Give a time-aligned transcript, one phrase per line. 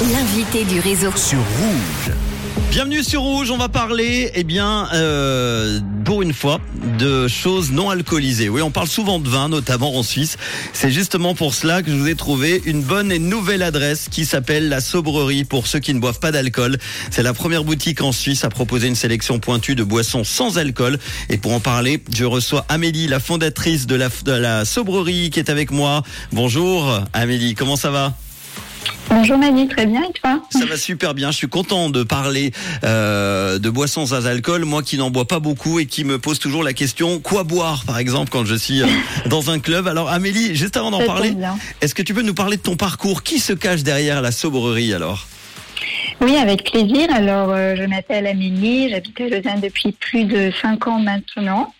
[0.00, 1.10] L'invité du réseau.
[1.16, 2.14] sur Rouge.
[2.70, 6.60] Bienvenue sur Rouge, on va parler, eh bien, euh, pour une fois,
[7.00, 8.48] de choses non alcoolisées.
[8.48, 10.36] Oui, on parle souvent de vin, notamment en Suisse.
[10.72, 14.24] C'est justement pour cela que je vous ai trouvé une bonne et nouvelle adresse qui
[14.24, 16.78] s'appelle la Sobrerie pour ceux qui ne boivent pas d'alcool.
[17.10, 21.00] C'est la première boutique en Suisse à proposer une sélection pointue de boissons sans alcool.
[21.28, 25.40] Et pour en parler, je reçois Amélie, la fondatrice de la, de la Sobrerie, qui
[25.40, 26.04] est avec moi.
[26.30, 28.14] Bonjour Amélie, comment ça va?
[29.10, 31.30] Bonjour Manu, très bien et toi Ça va super bien.
[31.30, 32.52] Je suis content de parler
[32.84, 34.64] euh, de boissons sans alcool.
[34.66, 37.84] Moi qui n'en bois pas beaucoup et qui me pose toujours la question quoi boire,
[37.86, 38.86] par exemple, quand je suis euh,
[39.26, 39.88] dans un club.
[39.88, 41.34] Alors Amélie, juste avant d'en parler,
[41.80, 43.22] est-ce que tu peux nous parler de ton parcours?
[43.22, 45.26] Qui se cache derrière la sobrerie alors?
[46.20, 47.06] Oui, avec plaisir.
[47.14, 51.72] Alors, euh, je m'appelle Amélie, j'habite à Lausanne depuis plus de cinq ans maintenant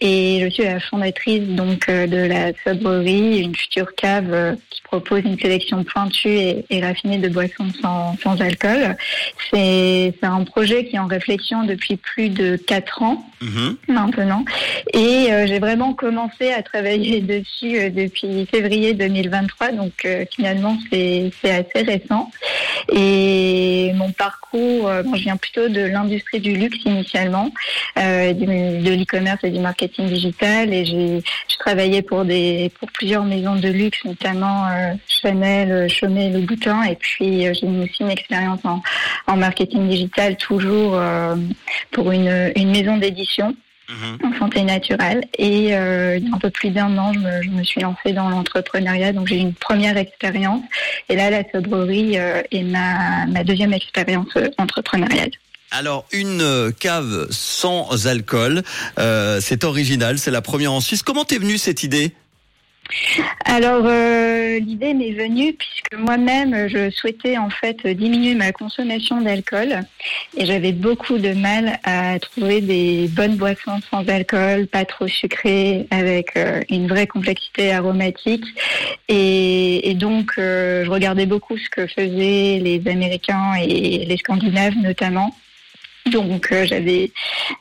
[0.00, 4.82] et je suis la fondatrice donc euh, de la Sobrerie, une future cave euh, qui
[4.82, 8.96] propose une sélection pointue et, et raffinée de boissons sans, sans alcool.
[9.52, 13.76] C'est un projet qui est en réflexion depuis plus de quatre ans Mhm.
[13.88, 14.42] maintenant.
[14.94, 21.84] Et j'ai vraiment commencé à travailler dessus depuis février 2023, donc finalement c'est c'est assez
[21.84, 22.30] récent.
[22.90, 27.50] Et mon parcours, euh, je viens plutôt de l'industrie du luxe initialement,
[27.98, 33.24] euh, de l'e-commerce et du marketing digital, et j'ai je travaillais pour des pour plusieurs
[33.24, 38.10] maisons de luxe, notamment euh, Chanel, euh, Chaumet, Le Boutin, et puis j'ai aussi une
[38.10, 38.82] expérience en,
[39.26, 41.00] en marketing digital toujours
[41.90, 43.54] pour une, une maison d'édition
[43.88, 44.18] Mhm.
[44.32, 45.24] en santé naturelle.
[45.38, 47.80] Et euh, il y a un peu plus d'un an, je me, je me suis
[47.80, 49.12] lancée dans l'entrepreneuriat.
[49.12, 50.62] Donc j'ai eu une première expérience.
[51.08, 55.30] Et là, la sobrerie euh, est ma, ma deuxième expérience euh, entrepreneuriale.
[55.70, 58.62] Alors une cave sans alcool,
[58.98, 61.02] euh, c'est original, c'est la première en Suisse.
[61.02, 62.12] Comment t'es venue cette idée?
[63.44, 69.80] Alors euh, l'idée m'est venue puisque moi-même je souhaitais en fait diminuer ma consommation d'alcool
[70.36, 75.86] et j'avais beaucoup de mal à trouver des bonnes boissons sans alcool, pas trop sucrées,
[75.90, 78.44] avec euh, une vraie complexité aromatique
[79.08, 85.34] et, donc euh, je regardais beaucoup ce que faisaient les Américains et les Scandinaves notamment.
[86.12, 87.10] Donc euh, j'avais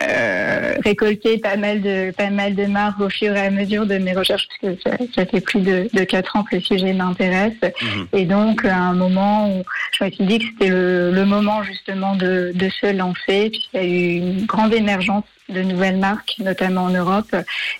[0.00, 3.96] euh, récolté pas mal de pas mal de marques au fur et à mesure de
[3.98, 6.92] mes recherches parce que ça, ça fait plus de, de quatre ans que le sujet
[6.92, 8.06] m'intéresse Mhm.
[8.12, 9.62] et donc à un moment où
[9.98, 13.76] je me suis dit que c'était le, le moment justement de, de se lancer puisqu'il
[13.76, 17.34] y a eu une grande émergence de nouvelles marques notamment en Europe.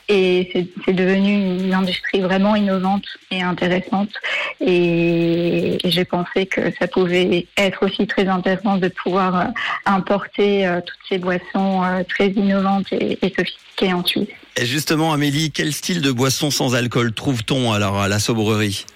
[0.09, 4.11] Et c'est devenu une industrie vraiment innovante et intéressante.
[4.61, 9.45] Et, et j'ai pensé que ça pouvait être aussi très intéressant de pouvoir euh,
[9.85, 14.29] importer euh, toutes ces boissons euh, très innovantes et, et sophistiquées en Suisse.
[14.57, 18.87] Et justement Amélie, quel style de boisson sans alcool trouve-t-on alors à la sobrerie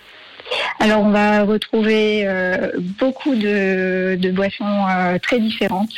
[0.78, 5.90] Alors on va retrouver euh, beaucoup de, boissons euh, très différentes,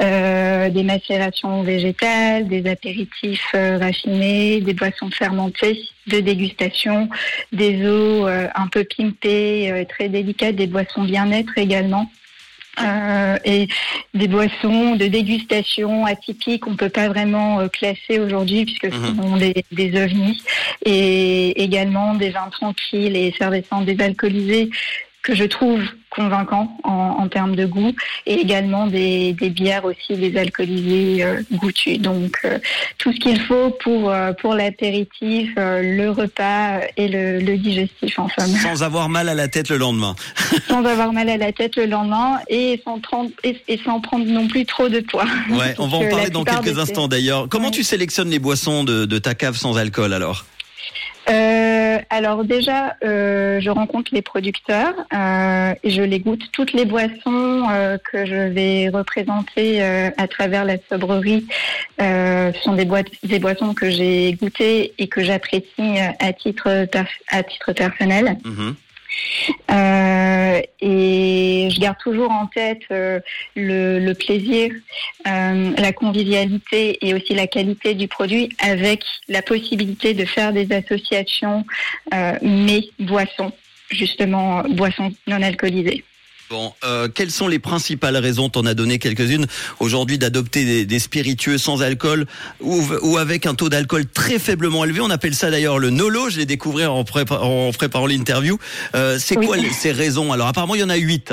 [0.00, 7.10] Euh, des macérations végétales, des apéritifs raffinés, des boissons fermentées de dégustation,
[7.52, 12.06] des eaux un peu pimpées, très délicates, des boissons bien-être également.
[12.80, 13.68] Euh, et
[14.14, 19.16] des boissons de dégustation atypiques qu'on peut pas vraiment euh, classer aujourd'hui puisque ce Mhm.
[19.22, 20.42] sont des, des ovnis
[20.86, 24.70] et également des vins tranquilles et effervescents désalcoolisés
[25.22, 26.90] que je trouve convaincants en,
[27.20, 27.92] en termes de goût
[28.26, 31.96] et également des, des bières aussi désalcoolisées euh, goûtues.
[31.98, 32.58] Donc euh,
[32.98, 38.18] tout ce qu'il faut pour euh, pour l'apéritif, euh, le repas et le, le digestif
[38.18, 40.14] en somme Sans avoir mal à la tête le lendemain.
[40.68, 44.26] sans avoir mal à la tête le lendemain et sans, prendre, et, et sans prendre
[44.26, 45.24] non plus trop de poids.
[45.50, 47.48] Ouais, on va en euh, parler dans quelques instants d'ailleurs.
[47.48, 47.70] Comment Ouais.
[47.70, 50.44] tu sélectionnes les boissons de, de ta cave sans alcool alors?
[51.30, 56.42] Euh, alors déjà, euh, je rencontre les producteurs euh, et je les goûte.
[56.52, 57.66] Toutes les boissons
[58.10, 61.46] que je vais représenter à travers la sobrerie
[61.98, 66.86] sont des, boîtes, des boissons que j'ai goûtées et que j'apprécie à titre,
[67.28, 68.38] à titre personnel.
[69.68, 71.21] Et
[71.72, 73.18] je garde toujours en tête euh,
[73.56, 74.70] le, le plaisir,
[75.26, 80.68] euh, la convivialité et aussi la qualité du produit avec la possibilité de faire des
[80.72, 81.64] associations
[82.14, 83.52] euh, mais boissons,
[83.90, 86.04] justement boissons non alcoolisées.
[86.50, 89.46] Bon, euh, quelles sont les principales raisons, t'en as donné quelques-unes,
[89.80, 92.26] aujourd'hui d'adopter des, des spiritueux sans alcool
[92.60, 95.00] ou, ou avec un taux d'alcool très faiblement élevé?
[95.00, 98.58] On appelle ça d'ailleurs le nolo, je l'ai découvert en, prépa- en préparant l'interview.
[98.94, 99.46] Euh, c'est Oui.
[99.46, 100.30] quoi les- ces raisons?
[100.30, 101.32] Alors apparemment il y en a huit.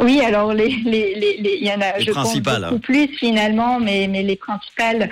[0.00, 4.06] Oui, alors les, les, les, il y en a, je pense, beaucoup plus finalement, mais,
[4.08, 5.10] mais les principales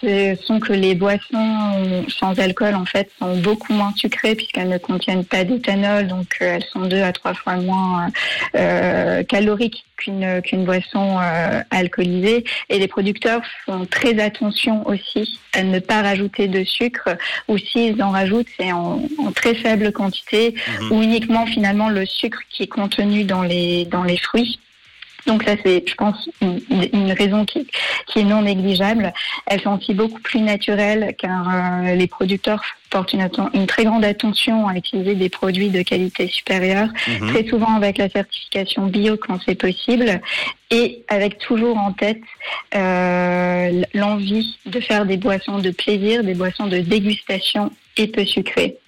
[0.00, 4.78] ce sont que les boissons sans alcool en fait sont beaucoup moins sucrées puisqu'elles ne
[4.78, 8.10] contiennent pas d'éthanol, donc euh, elles sont deux à trois fois moins
[8.54, 12.44] euh, caloriques qu'une qu'une boisson euh, alcoolisée.
[12.68, 17.08] Et les producteurs font très attention aussi à ne pas rajouter de sucre,
[17.48, 20.92] ou s'ils en rajoutent, c'est en, en très faible quantité Mhm.
[20.92, 24.16] ou uniquement finalement le sucre qui est contenu dans les dans les
[25.26, 26.60] Donc ça c'est, je pense, une,
[26.94, 27.66] une raison qui,
[28.06, 29.12] qui est non négligeable.
[29.46, 34.66] Elles sont aussi beaucoup plus naturelles car euh, les producteurs portent une très grande attention
[34.68, 37.28] à utiliser des produits de qualité supérieure, Mhm.
[37.30, 40.20] très souvent avec la certification bio quand c'est possible,
[40.70, 42.22] et avec toujours en tête
[42.74, 48.78] euh, l'envie de faire des boissons de plaisir, des boissons de dégustation et peu sucrées.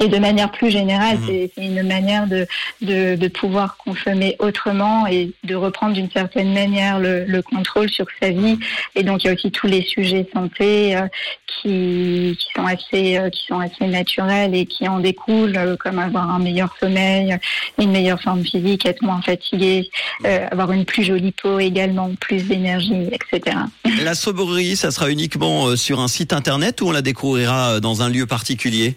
[0.00, 1.26] Et de manière plus générale, Mhm.
[1.26, 2.46] c'est une manière de,
[2.82, 8.06] de, de pouvoir consommer autrement et de reprendre d'une certaine manière le, le contrôle sur
[8.20, 8.58] sa vie.
[8.94, 11.06] Et donc il y a aussi tous les sujets santé euh,
[11.46, 15.98] qui, qui sont assez euh, qui sont assez naturels et qui en découlent, euh, comme
[15.98, 17.36] avoir un meilleur sommeil,
[17.78, 19.90] une meilleure forme physique, être moins fatigué,
[20.24, 23.56] avoir une plus jolie peau également, plus d'énergie, etc.
[24.02, 28.08] La sobrerie, ça sera uniquement sur un site internet ou on la découvrira dans un
[28.08, 28.96] lieu particulier?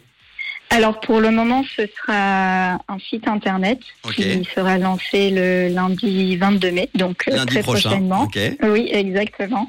[0.76, 3.80] Alors pour le moment, ce sera un site internet
[4.16, 7.90] qui sera lancé le lundi 22 mai, donc euh, Lundi très prochain.
[7.90, 8.28] prochainement.
[8.64, 9.68] Oui, exactement.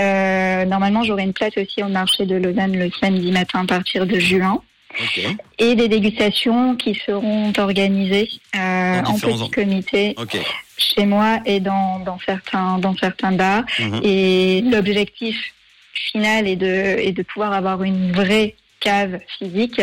[0.00, 4.06] Euh, normalement, j'aurai une place aussi au marché de Lausanne le samedi matin à partir
[4.06, 4.60] de juin.
[5.58, 10.38] Et des dégustations qui seront organisées euh, en différents petit en- comité Ok.
[10.78, 13.64] chez moi et dans, dans certains dans certains bars.
[13.78, 14.00] Mhm.
[14.02, 15.36] Et l'objectif
[15.92, 19.80] final est de est de pouvoir avoir une vraie cave physique.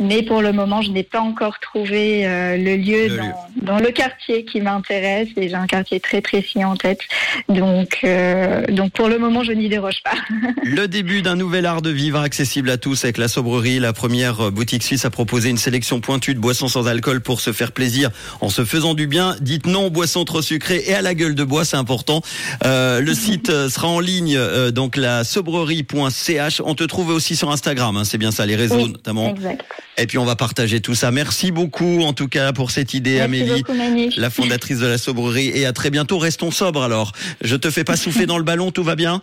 [0.00, 3.32] Mais pour le moment, je n'ai pas encore trouvé euh, le lieu, Le dans, lieu.
[3.62, 7.00] dans le quartier qui m'intéresse et j'ai un quartier très précis en tête.
[7.48, 10.14] Donc, euh, donc pour le moment, je n'y déroge pas.
[10.64, 13.78] Le début d'un nouvel art de vivre accessible à tous avec la sobrerie.
[13.78, 17.52] La première boutique suisse a proposé une sélection pointue de boissons sans alcool pour se
[17.52, 18.10] faire plaisir
[18.40, 19.36] en se faisant du bien.
[19.40, 22.22] Dites non aux boissons trop sucrées et à la gueule de bois, c'est important.
[22.64, 24.38] Euh, le site sera en ligne,
[24.72, 26.62] donc la sobrerie.ch.
[26.64, 29.30] On te trouve aussi sur Instagram, hein, c'est bien ça, les réseaux Oui, notamment.
[29.30, 29.64] Exact.
[29.96, 31.10] Et puis on va partager tout ça.
[31.10, 33.62] Merci beaucoup en tout cas pour cette idée, Merci Amélie.
[33.62, 33.78] beaucoup.
[34.18, 36.18] La fondatrice de la sobrerie et à très bientôt.
[36.18, 37.12] Restons sobres alors.
[37.40, 39.22] Je te fais pas souffler dans le ballon, tout va bien?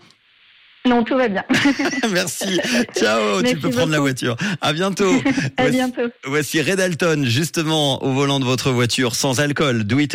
[0.83, 1.43] Non, tout va bien.
[2.11, 2.59] Merci.
[2.97, 4.35] Ciao, tu peux prendre la voiture.
[4.61, 5.13] À bientôt.
[5.57, 6.01] à Voici- bientôt.
[6.25, 9.83] Voici Red Alton, justement, au volant de votre voiture, sans alcool.
[9.83, 10.09] Do it